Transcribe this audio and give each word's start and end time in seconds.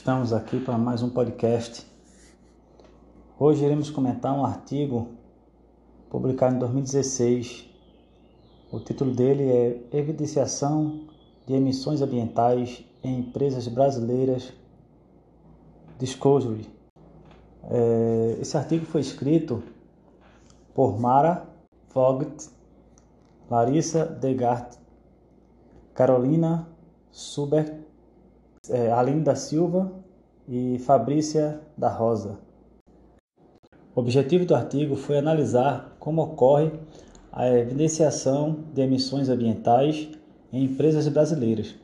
Estamos 0.00 0.32
aqui 0.32 0.58
para 0.58 0.78
mais 0.78 1.02
um 1.02 1.10
podcast. 1.10 1.86
Hoje 3.38 3.66
iremos 3.66 3.90
comentar 3.90 4.32
um 4.32 4.46
artigo 4.46 5.08
publicado 6.08 6.56
em 6.56 6.58
2016. 6.58 7.68
O 8.72 8.80
título 8.80 9.14
dele 9.14 9.42
é 9.50 9.98
Evidenciação 9.98 11.06
de 11.46 11.52
emissões 11.52 12.00
ambientais 12.00 12.82
em 13.04 13.18
empresas 13.18 13.68
brasileiras 13.68 14.54
Discovery. 15.98 16.66
É, 17.64 18.38
esse 18.40 18.56
artigo 18.56 18.86
foi 18.86 19.02
escrito 19.02 19.62
por 20.74 20.98
Mara 20.98 21.46
Vogt, 21.92 22.48
Larissa 23.50 24.06
Degart, 24.06 24.78
Carolina 25.92 26.66
Subert 27.10 27.89
é, 28.68 28.92
Aline 28.92 29.22
da 29.22 29.34
Silva 29.34 29.90
e 30.46 30.78
Fabrícia 30.80 31.60
da 31.78 31.88
Rosa. 31.88 32.38
O 33.94 34.00
objetivo 34.00 34.44
do 34.44 34.54
artigo 34.54 34.96
foi 34.96 35.18
analisar 35.18 35.96
como 35.98 36.22
ocorre 36.22 36.70
a 37.32 37.48
evidenciação 37.48 38.64
de 38.74 38.82
emissões 38.82 39.28
ambientais 39.28 40.08
em 40.52 40.64
empresas 40.64 41.06
brasileiras. 41.08 41.74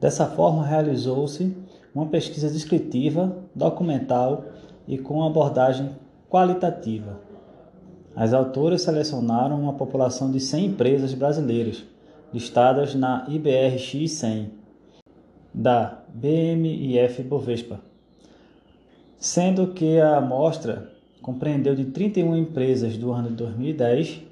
Dessa 0.00 0.26
forma, 0.26 0.66
realizou-se 0.66 1.56
uma 1.94 2.06
pesquisa 2.06 2.50
descritiva, 2.50 3.36
documental 3.54 4.44
e 4.86 4.98
com 4.98 5.22
abordagem 5.22 5.90
qualitativa. 6.28 7.20
As 8.14 8.32
autoras 8.32 8.82
selecionaram 8.82 9.60
uma 9.60 9.74
população 9.74 10.30
de 10.30 10.40
100 10.40 10.66
empresas 10.66 11.14
brasileiras 11.14 11.84
listadas 12.32 12.94
na 12.94 13.26
IBRX 13.28 14.10
100 14.12 14.59
da 15.52 16.02
BMIF 16.14 17.22
Bovespa, 17.22 17.80
sendo 19.18 19.68
que 19.68 19.98
a 19.98 20.18
amostra 20.18 20.90
compreendeu 21.20 21.74
de 21.74 21.86
31 21.86 22.36
empresas 22.36 22.96
do 22.96 23.12
ano 23.12 23.28
de 23.28 23.34
2010, 23.34 24.22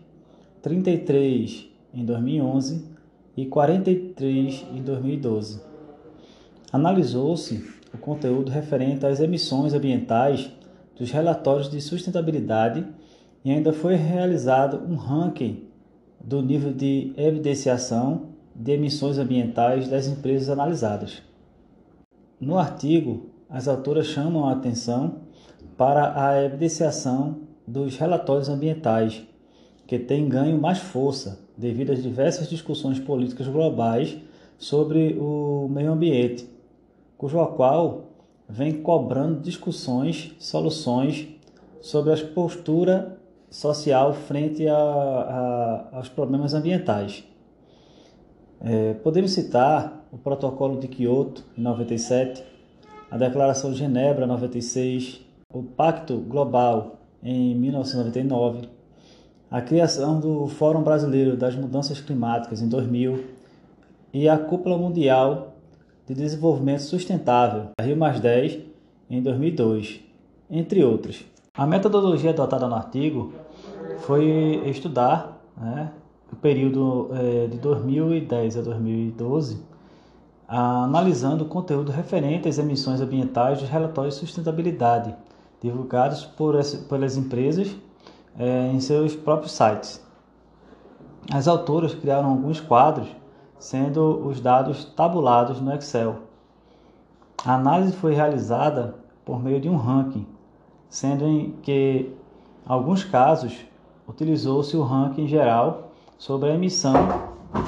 33 0.63 1.69
em 1.95 2.05
2011 2.05 2.85
e 3.37 3.47
43 3.47 4.67
em 4.75 4.83
2012. 4.83 5.61
Analisou-se 6.73 7.65
o 7.95 7.99
conteúdo 7.99 8.51
referente 8.51 9.07
às 9.07 9.21
emissões 9.21 9.75
ambientais 9.75 10.51
dos 10.97 11.11
relatórios 11.11 11.71
de 11.71 11.81
sustentabilidade 11.81 12.85
e 13.45 13.51
ainda 13.51 13.73
foi 13.73 13.95
realizado 13.95 14.83
um 14.87 14.97
ranking 14.97 15.65
do 16.23 16.43
nível 16.43 16.73
de 16.73 17.13
evidenciação 17.17 18.38
de 18.59 18.73
emissões 18.73 19.19
ambientais 19.19 19.89
das 19.89 20.09
empresas 20.09 20.51
analisadas. 20.51 21.23
No 22.41 22.59
artigo, 22.59 23.27
as 23.49 23.69
autoras 23.69 24.07
chamam 24.07 24.49
a 24.49 24.53
atenção 24.53 25.21
para 25.77 26.29
a 26.29 26.43
evidenciação 26.43 27.37
dos 27.65 27.97
relatórios 27.97 28.49
ambientais, 28.49 29.23
que 29.87 29.97
têm 29.97 30.29
ganho 30.29 30.61
mais 30.61 30.79
força 30.79 31.39
devido 31.57 31.93
às 31.93 32.03
diversas 32.03 32.49
discussões 32.49 32.99
políticas 32.99 33.47
globais 33.47 34.19
sobre 34.59 35.17
o 35.19 35.69
meio 35.71 35.93
ambiente, 35.93 36.49
cujo 37.17 37.45
qual 37.55 38.11
vem 38.49 38.83
cobrando 38.83 39.41
discussões, 39.41 40.35
soluções 40.41 41.29
sobre 41.81 42.13
a 42.13 42.27
postura 42.35 43.19
social 43.49 44.13
frente 44.13 44.67
a, 44.67 44.77
a, 44.77 45.97
aos 45.97 46.09
problemas 46.09 46.55
ambientais. 46.55 47.25
É, 48.61 48.95
podemos 48.95 49.33
citar 49.33 50.05
o 50.11 50.19
Protocolo 50.19 50.81
de 50.81 50.89
Quioto, 50.89 51.45
em 51.57 51.63
97, 51.63 52.43
a 53.11 53.17
Declaração 53.17 53.71
de 53.71 53.79
Genebra, 53.79 54.27
96, 54.27 55.21
o 55.53 55.63
Pacto 55.63 56.19
Global, 56.19 56.99
em 57.23 57.55
1999, 57.55 58.69
a 59.51 59.61
criação 59.61 60.21
do 60.21 60.47
Fórum 60.47 60.83
Brasileiro 60.83 61.37
das 61.37 61.55
Mudanças 61.55 62.01
Climáticas, 62.01 62.61
em 62.61 62.69
2000, 62.69 63.25
e 64.13 64.29
a 64.29 64.37
Cúpula 64.37 64.77
Mundial 64.77 65.55
de 66.07 66.15
Desenvolvimento 66.15 66.83
Sustentável, 66.83 67.69
Rio 67.81 67.97
em 69.11 69.23
2002, 69.23 70.01
entre 70.51 70.85
outros. 70.85 71.25
A 71.55 71.67
metodologia 71.67 72.31
adotada 72.31 72.67
no 72.67 72.75
artigo 72.75 73.33
foi 74.01 74.63
estudar 74.67 75.41
né, 75.57 75.91
o 76.33 76.37
período 76.37 77.11
é, 77.13 77.47
de 77.47 77.59
2010 77.59 78.59
a 78.59 78.63
2012, 78.63 79.63
analisando 80.47 81.45
o 81.45 81.49
conteúdo 81.49 81.93
referente 81.93 82.49
às 82.49 82.59
emissões 82.59 83.01
ambientais 83.01 83.61
dos 83.61 83.69
relatórios 83.69 84.15
de 84.15 84.21
sustentabilidade 84.21 85.15
divulgados 85.61 86.25
por 86.25 86.55
pelas 86.89 87.17
empresas 87.17 87.75
é, 88.39 88.71
em 88.73 88.81
seus 88.81 89.17
próprios 89.17 89.53
sites. 89.53 90.05
As 91.31 91.49
autoras 91.49 91.95
criaram 91.95 92.31
alguns 92.31 92.61
quadros, 92.61 93.09
sendo 93.59 94.27
os 94.27 94.41
dados 94.41 94.85
tabulados 94.85 95.61
no 95.61 95.75
Excel. 95.75 96.17
A 97.45 97.55
análise 97.55 97.93
foi 97.93 98.15
realizada 98.15 98.95
por 99.25 99.43
meio 99.43 99.61
de 99.61 99.69
um 99.69 99.77
ranking, 99.77 100.27
sendo 100.89 101.27
em 101.27 101.53
que, 101.63 102.11
alguns 102.65 103.05
casos, 103.05 103.59
utilizou-se 104.09 104.77
o 104.77 104.83
ranking 104.83 105.27
geral 105.27 105.88
Sobre 106.19 106.51
a 106.51 106.55
emissão, 106.57 106.95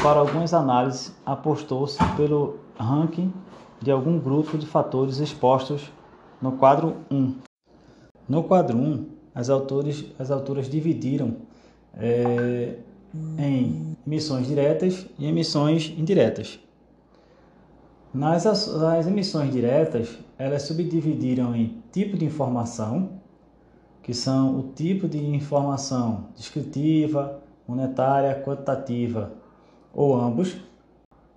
para 0.03 0.19
algumas 0.19 0.53
análises, 0.53 1.15
apostou-se 1.25 1.97
pelo 2.17 2.59
ranking 2.77 3.33
de 3.81 3.93
algum 3.93 4.19
grupo 4.19 4.59
de 4.59 4.67
fatores 4.67 5.19
expostos 5.19 5.89
no 6.43 6.53
quadro 6.53 6.97
1. 7.09 7.37
No 8.29 8.43
quadro 8.43 8.77
1, 8.77 9.07
as, 9.33 9.49
autores, 9.51 10.05
as 10.19 10.33
autoras 10.33 10.69
dividiram 10.69 11.37
é, 11.95 12.75
em 13.39 13.97
emissões 14.05 14.49
diretas 14.49 15.07
e 15.17 15.27
emissões 15.27 15.95
indiretas. 15.97 16.59
Nas 18.13 18.47
as 18.47 19.07
emissões 19.07 19.53
diretas, 19.53 20.19
elas 20.37 20.63
subdividiram 20.63 21.55
em 21.55 21.81
tipo 21.93 22.17
de 22.17 22.25
informação, 22.25 23.21
que 24.03 24.13
são 24.13 24.59
o 24.59 24.73
tipo 24.75 25.09
de 25.09 25.25
informação 25.25 26.31
descritiva, 26.35 27.40
monetária, 27.71 28.43
quantitativa 28.45 29.33
ou 29.95 30.15
ambos, 30.15 30.57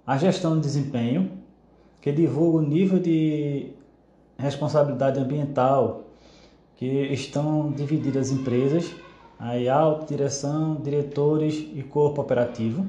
a 0.05 0.17
gestão 0.17 0.55
de 0.55 0.61
desempenho, 0.61 1.31
que 2.01 2.11
divulga 2.11 2.57
o 2.57 2.61
nível 2.61 2.99
de 2.99 3.71
responsabilidade 4.37 5.19
ambiental 5.19 6.03
que 6.75 6.85
estão 6.85 7.71
divididas 7.71 8.27
as 8.29 8.37
empresas, 8.37 8.91
aí 9.39 9.69
alta, 9.69 10.05
direção, 10.07 10.75
diretores 10.75 11.65
e 11.73 11.83
corpo 11.83 12.21
operativo. 12.21 12.85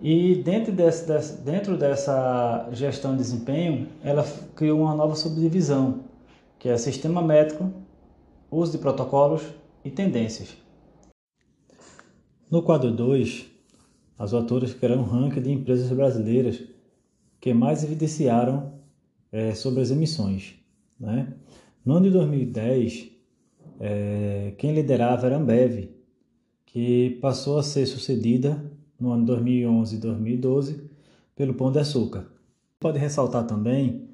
E 0.00 0.36
dentro, 0.36 0.72
desse, 0.72 1.06
desse, 1.06 1.36
dentro 1.42 1.76
dessa 1.76 2.68
gestão 2.72 3.12
de 3.12 3.18
desempenho, 3.18 3.88
ela 4.02 4.24
criou 4.56 4.80
uma 4.80 4.94
nova 4.94 5.14
subdivisão, 5.14 6.00
que 6.58 6.68
é 6.68 6.76
sistema 6.78 7.20
métrico, 7.20 7.70
uso 8.50 8.72
de 8.72 8.78
protocolos 8.78 9.42
e 9.84 9.90
tendências. 9.90 10.61
No 12.52 12.60
quadro 12.62 12.92
2, 12.92 13.46
as 14.18 14.34
autoras 14.34 14.74
criaram 14.74 15.00
um 15.00 15.06
ranking 15.06 15.40
de 15.40 15.50
empresas 15.50 15.90
brasileiras 15.90 16.62
que 17.40 17.54
mais 17.54 17.82
evidenciaram 17.82 18.74
é, 19.32 19.54
sobre 19.54 19.80
as 19.80 19.90
emissões. 19.90 20.56
Né? 21.00 21.32
No 21.82 21.94
ano 21.94 22.04
de 22.04 22.10
2010, 22.10 23.08
é, 23.80 24.52
quem 24.58 24.74
liderava 24.74 25.24
era 25.24 25.36
a 25.36 25.38
Ambev, 25.38 25.88
que 26.66 27.18
passou 27.22 27.56
a 27.56 27.62
ser 27.62 27.86
sucedida 27.86 28.62
no 29.00 29.12
ano 29.12 29.24
2011 29.24 29.96
e 29.96 29.98
2012 29.98 30.90
pelo 31.34 31.54
Pão 31.54 31.72
de 31.72 31.78
Açúcar. 31.78 32.26
Pode 32.78 32.98
ressaltar 32.98 33.46
também 33.46 34.10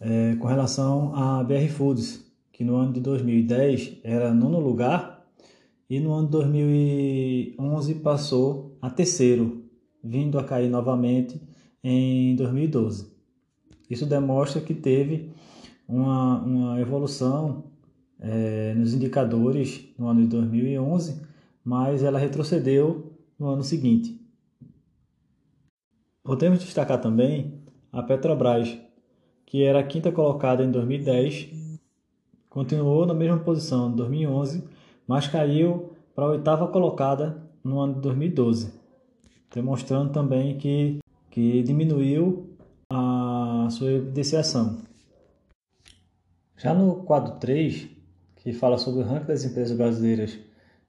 é, 0.00 0.34
com 0.40 0.48
relação 0.48 1.14
à 1.14 1.44
BR 1.44 1.68
Foods, 1.68 2.20
que 2.50 2.64
no 2.64 2.74
ano 2.74 2.94
de 2.94 3.00
2010 3.00 3.98
era 4.02 4.34
nono 4.34 4.58
lugar 4.58 5.13
e 5.94 6.00
no 6.00 6.12
ano 6.12 6.26
2011 6.26 7.94
passou 7.96 8.76
a 8.82 8.90
terceiro, 8.90 9.64
vindo 10.02 10.40
a 10.40 10.42
cair 10.42 10.68
novamente 10.68 11.40
em 11.84 12.34
2012. 12.34 13.14
Isso 13.88 14.04
demonstra 14.04 14.60
que 14.60 14.74
teve 14.74 15.30
uma, 15.86 16.42
uma 16.42 16.80
evolução 16.80 17.66
é, 18.18 18.74
nos 18.74 18.92
indicadores 18.92 19.88
no 19.96 20.08
ano 20.08 20.22
de 20.22 20.26
2011, 20.26 21.22
mas 21.64 22.02
ela 22.02 22.18
retrocedeu 22.18 23.12
no 23.38 23.46
ano 23.46 23.62
seguinte. 23.62 24.20
Podemos 26.24 26.58
destacar 26.58 27.00
também 27.00 27.62
a 27.92 28.02
Petrobras, 28.02 28.76
que 29.46 29.62
era 29.62 29.78
a 29.78 29.84
quinta 29.84 30.10
colocada 30.10 30.64
em 30.64 30.72
2010, 30.72 31.50
continuou 32.50 33.06
na 33.06 33.14
mesma 33.14 33.38
posição 33.38 33.92
em 33.92 33.94
2011 33.94 34.73
mas 35.06 35.26
caiu 35.28 35.92
para 36.14 36.24
a 36.24 36.28
oitava 36.28 36.68
colocada 36.68 37.42
no 37.62 37.80
ano 37.80 37.94
de 37.94 38.00
2012, 38.00 38.72
demonstrando 39.52 40.12
também 40.12 40.56
que, 40.58 40.98
que 41.30 41.62
diminuiu 41.62 42.56
a 42.90 43.68
sua 43.70 43.90
evidenciação. 43.92 44.82
Já 46.56 46.72
no 46.72 47.02
quadro 47.04 47.38
3, 47.38 47.88
que 48.36 48.52
fala 48.52 48.78
sobre 48.78 49.02
o 49.02 49.04
ranking 49.04 49.26
das 49.26 49.44
empresas 49.44 49.76
brasileiras 49.76 50.38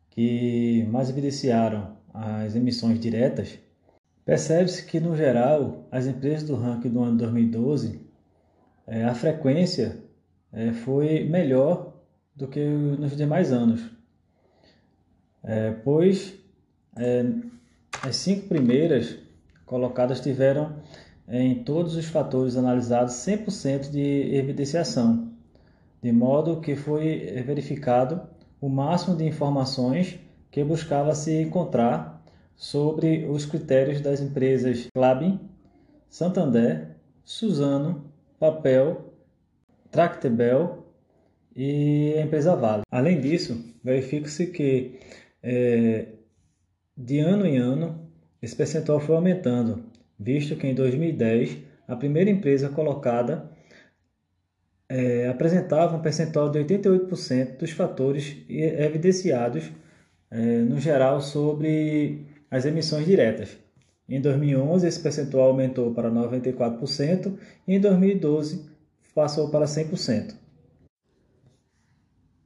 que 0.10 0.86
mais 0.90 1.10
evidenciaram 1.10 1.96
as 2.14 2.56
emissões 2.56 3.00
diretas, 3.00 3.60
percebe-se 4.24 4.86
que, 4.86 5.00
no 5.00 5.16
geral, 5.16 5.88
as 5.92 6.08
empresas 6.08 6.48
do 6.48 6.56
ranking 6.56 6.90
do 6.90 7.04
ano 7.04 7.18
2012, 7.18 8.00
é, 8.88 9.04
a 9.04 9.14
frequência 9.14 10.04
é, 10.54 10.72
foi 10.72 11.26
melhor 11.26 11.94
do 12.36 12.48
que 12.48 12.64
nos 12.64 13.16
demais 13.16 13.52
anos, 13.52 13.82
é, 15.46 15.72
pois 15.72 16.34
é, 16.98 17.26
as 18.02 18.16
cinco 18.16 18.48
primeiras 18.48 19.16
colocadas 19.66 20.20
tiveram 20.20 20.76
é, 21.28 21.42
em 21.42 21.64
todos 21.64 21.96
os 21.96 22.06
fatores 22.06 22.56
analisados 22.56 23.14
100% 23.14 23.90
de 23.92 24.36
evidenciação, 24.36 25.32
de 26.02 26.12
modo 26.12 26.60
que 26.62 26.76
foi 26.76 27.44
verificado 27.46 28.22
o 28.60 28.70
máximo 28.70 29.16
de 29.16 29.26
informações 29.26 30.20
que 30.52 30.64
buscava 30.64 31.14
se 31.14 31.42
encontrar 31.42 32.24
sobre 32.56 33.26
os 33.26 33.46
critérios 33.46 34.02
das 34.02 34.22
empresas 34.22 34.88
Clabin, 34.94 35.40
Santander, 36.10 36.96
Suzano, 37.24 38.06
Papel, 38.40 39.14
Tractebel 39.92 40.86
e 41.56 42.16
a 42.18 42.22
empresa 42.22 42.56
Vale. 42.56 42.84
Além 42.92 43.20
disso, 43.20 43.64
verifica-se 43.84 44.48
que 44.48 45.00
é, 45.48 46.08
de 46.98 47.20
ano 47.20 47.46
em 47.46 47.58
ano 47.58 48.10
esse 48.42 48.56
percentual 48.56 49.00
foi 49.00 49.16
aumentando, 49.16 49.86
visto 50.20 50.56
que 50.56 50.66
em 50.66 50.74
2010 50.74 51.60
a 51.88 51.96
primeira 51.96 52.32
empresa 52.32 52.68
colocada 52.70 53.52
é, 54.90 55.28
apresentava 55.28 55.96
um 55.96 56.02
percentual 56.02 56.50
de 56.50 56.60
88% 56.60 57.58
dos 57.58 57.72
fatores 57.72 58.38
evidenciados 58.50 59.72
é, 60.32 60.60
no 60.62 60.80
geral 60.80 61.22
sobre 61.22 62.26
as 62.50 62.66
emissões 62.66 63.06
diretas. 63.06 63.58
Em 64.10 64.20
2011, 64.22 64.88
esse 64.88 65.00
percentual 65.00 65.50
aumentou 65.50 65.94
para 65.94 66.10
94% 66.10 67.38
e 67.68 67.76
em 67.76 67.80
2012 67.80 68.66
passou 69.14 69.50
para 69.50 69.66
100%. 69.66 70.36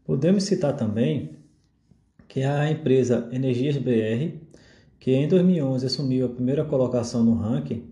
Podemos 0.06 0.44
citar 0.44 0.76
também 0.76 1.39
que 2.30 2.44
a 2.44 2.70
empresa 2.70 3.28
Energias 3.32 3.76
BR, 3.76 4.38
que 5.00 5.12
em 5.12 5.28
2011 5.28 5.88
assumiu 5.88 6.28
a 6.28 6.30
primeira 6.30 6.64
colocação 6.64 7.24
no 7.24 7.34
ranking, 7.34 7.92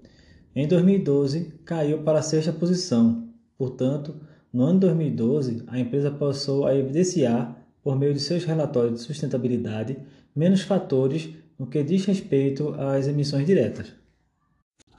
em 0.55 0.67
2012 0.67 1.59
caiu 1.65 2.03
para 2.03 2.19
a 2.19 2.21
sexta 2.21 2.53
posição. 2.53 3.29
Portanto, 3.57 4.15
no 4.53 4.63
ano 4.63 4.79
2012, 4.79 5.63
a 5.67 5.79
empresa 5.79 6.11
passou 6.11 6.67
a 6.67 6.75
evidenciar, 6.75 7.57
por 7.83 7.97
meio 7.97 8.13
de 8.13 8.19
seus 8.19 8.43
relatórios 8.43 8.99
de 8.99 9.05
sustentabilidade, 9.05 9.97
menos 10.35 10.61
fatores 10.61 11.29
no 11.57 11.65
que 11.65 11.81
diz 11.83 12.05
respeito 12.05 12.75
às 12.77 13.07
emissões 13.07 13.45
diretas. 13.45 13.91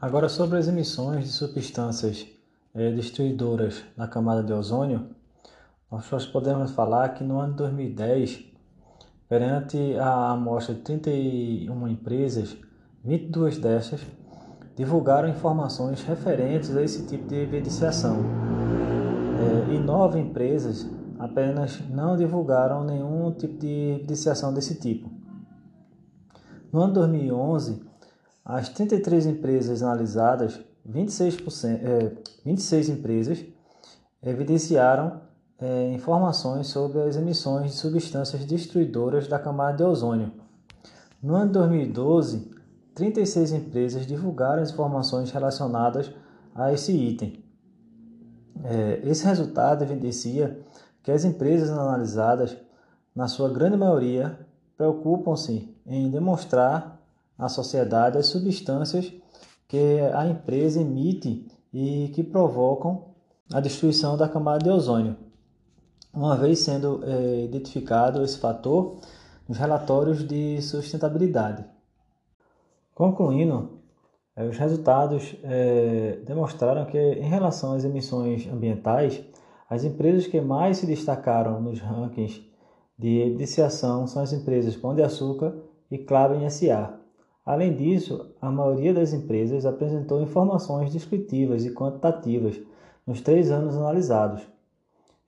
Agora, 0.01 0.29
sobre 0.29 0.59
as 0.59 0.67
emissões 0.67 1.25
de 1.25 1.31
substâncias 1.31 2.27
é, 2.75 2.91
destruidoras 2.91 3.85
na 3.97 4.09
camada 4.09 4.43
de 4.43 4.53
ozônio, 4.53 5.11
nós 5.91 6.27
podemos 6.27 6.73
falar 6.73 7.11
que 7.11 7.23
no 7.23 7.39
ano 7.39 7.53
de 7.53 7.59
2010, 7.59 8.49
perante 9.29 9.95
a 9.99 10.31
amostra 10.31 10.75
de 10.75 10.81
31 10.81 11.89
empresas, 11.89 12.57
22 13.05 13.59
destas 13.59 14.01
divulgaram 14.75 15.29
informações 15.29 16.03
referentes 16.03 16.75
a 16.77 16.83
esse 16.83 17.07
tipo 17.07 17.27
de 17.29 17.35
evidenciação 17.35 18.17
é, 19.69 19.75
e 19.75 19.79
nove 19.79 20.19
empresas 20.19 20.89
apenas 21.19 21.81
não 21.91 22.17
divulgaram 22.17 22.85
nenhum 22.85 23.33
tipo 23.33 23.59
de 23.59 23.97
evidenciação 23.97 24.55
desse 24.55 24.77
tipo. 24.77 25.11
No 26.73 26.83
ano 26.83 26.95
2011, 26.95 27.83
as 28.45 28.69
33 28.69 29.27
empresas 29.27 29.83
analisadas, 29.83 30.61
26%, 30.89 31.81
é, 31.83 32.13
26 32.45 32.89
empresas 32.89 33.45
evidenciaram 34.23 35.21
é, 35.61 35.93
informações 35.93 36.69
sobre 36.69 37.01
as 37.03 37.17
emissões 37.17 37.73
de 37.73 37.77
substâncias 37.77 38.45
destruidoras 38.45 39.27
da 39.27 39.39
camada 39.39 39.79
de 39.79 39.83
ozônio. 39.83 40.33
No 41.23 41.35
ano 41.35 41.53
2012, 41.53 42.51
36 42.95 43.53
empresas 43.53 44.07
divulgaram 44.07 44.63
informações 44.63 45.31
relacionadas 45.31 46.13
a 46.55 46.73
esse 46.73 46.93
item. 46.93 47.43
É, 48.65 49.01
esse 49.05 49.25
resultado 49.25 49.83
evidencia 49.83 50.61
que 51.03 51.11
as 51.11 51.25
empresas 51.25 51.71
analisadas, 51.71 52.57
na 53.15 53.29
sua 53.29 53.49
grande 53.49 53.77
maioria, 53.77 54.39
preocupam-se 54.77 55.75
em 55.87 56.11
demonstrar 56.11 57.01
à 57.37 57.49
sociedade 57.49 58.19
as 58.19 58.27
substâncias 58.27 59.13
que 59.67 60.01
a 60.15 60.27
empresa 60.27 60.81
emite 60.81 61.47
e 61.73 62.11
que 62.15 62.23
provocam 62.23 63.07
a 63.53 63.61
destruição 63.61 64.17
da 64.17 64.29
camada 64.29 64.65
de 64.65 64.71
ozônio, 64.71 65.17
uma 66.19 66.37
vez 66.37 66.59
sendo 66.59 67.01
é, 67.05 67.45
identificado 67.45 68.25
esse 68.25 68.39
fator 68.39 68.97
nos 69.49 69.57
relatórios 69.57 70.27
de 70.27 70.61
sustentabilidade. 70.61 71.65
Concluindo, 72.93 73.79
é, 74.35 74.45
os 74.45 74.59
resultados 74.59 75.37
é, 75.45 76.19
demonstraram 76.27 76.87
que, 76.87 76.99
em 76.99 77.29
relação 77.29 77.73
às 77.73 77.85
emissões 77.85 78.49
ambientais, 78.49 79.23
as 79.71 79.85
empresas 79.85 80.27
que 80.27 80.41
mais 80.41 80.79
se 80.79 80.87
destacaram 80.87 81.61
nos 81.61 81.79
rankings 81.79 82.43
de 82.99 83.21
evidenciação 83.21 84.09
são 84.09 84.21
as 84.21 84.33
empresas 84.33 84.75
Pão 84.75 84.97
de 84.97 85.03
Açúcar 85.03 85.55
e 85.89 85.99
Clabin 85.99 86.51
SA. 86.51 86.99
Além 87.47 87.77
disso, 87.77 88.35
a 88.43 88.51
maioria 88.51 88.93
das 88.93 89.13
empresas 89.13 89.65
apresentou 89.65 90.21
informações 90.21 90.93
descritivas 90.93 91.65
e 91.65 91.71
quantitativas 91.71 92.61
nos 93.07 93.21
três 93.21 93.53
anos 93.53 93.77
analisados. 93.77 94.58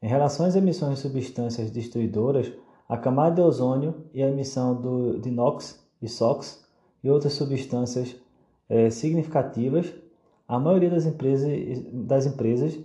Em 0.02 0.08
relação 0.08 0.47
às 0.47 0.56
emissões 0.56 0.97
de 0.97 1.00
substâncias 1.00 1.70
destruidoras, 1.70 2.50
a 2.88 2.97
camada 2.97 3.37
de 3.37 3.41
ozônio 3.43 3.94
e 4.14 4.23
a 4.23 4.29
emissão 4.29 4.75
do, 4.75 5.20
de 5.20 5.31
NOx 5.31 5.81
e 6.00 6.08
SOx 6.08 6.64
e 7.05 7.11
outras 7.11 7.35
substâncias 7.35 8.17
é, 8.69 8.88
significativas, 8.91 9.93
a 10.49 10.58
maioria 10.58 10.91
das 10.91 11.06
empresas, 11.06 11.50
das 11.93 12.26
empresas 12.26 12.79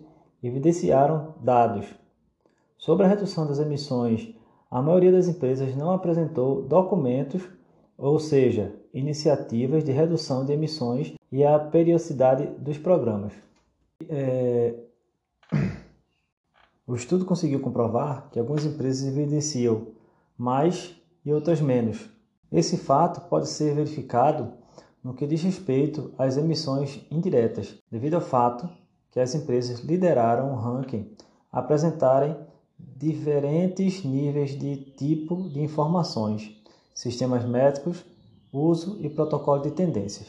evidenciaram 0.43 1.33
dados. 1.41 1.87
Sobre 2.77 3.05
a 3.05 3.09
redução 3.09 3.47
das 3.47 3.59
emissões, 3.59 4.35
a 4.69 4.81
maioria 4.81 5.11
das 5.11 5.27
empresas 5.27 5.75
não 5.75 5.91
apresentou 5.91 6.61
documentos, 6.61 7.41
ou 7.97 8.19
seja, 8.19 8.75
iniciativas 8.93 9.83
de 9.83 9.91
redução 9.91 10.45
de 10.45 10.53
emissões 10.53 11.13
e 11.31 11.43
a 11.43 11.57
periodicidade 11.57 12.45
dos 12.59 12.77
programas. 12.77 13.33
É... 14.09 14.75
O 16.87 16.93
estudo 16.93 17.25
conseguiu 17.25 17.59
comprovar 17.59 18.29
que 18.29 18.39
algumas 18.39 18.63
empresas 18.63 19.07
evidenciam 19.07 19.87
mais 20.37 20.95
e 21.25 21.33
outras 21.33 21.59
menos. 21.59 22.07
Esse 22.51 22.77
fato 22.77 23.21
pode 23.27 23.47
ser 23.47 23.73
verificado 23.73 24.53
no 25.03 25.15
que 25.15 25.25
diz 25.25 25.41
respeito 25.41 26.13
às 26.15 26.37
emissões 26.37 27.03
indiretas, 27.09 27.75
devido 27.91 28.13
ao 28.13 28.21
fato 28.21 28.69
que 29.09 29.19
as 29.19 29.33
empresas 29.33 29.79
lideraram 29.79 30.51
o 30.51 30.55
ranking 30.55 31.09
apresentarem 31.51 32.37
diferentes 32.77 34.03
níveis 34.03 34.51
de 34.51 34.75
tipo 34.77 35.49
de 35.49 35.61
informações, 35.61 36.55
sistemas 36.93 37.43
métricos, 37.45 38.05
uso 38.53 38.97
e 39.01 39.09
protocolo 39.09 39.63
de 39.63 39.71
tendências. 39.71 40.27